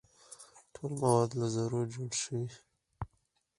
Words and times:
ټول 0.73 0.91
مواد 1.01 1.29
له 1.39 1.47
ذرو 1.55 1.81
جوړ 1.93 2.11
شوي. 2.21 2.47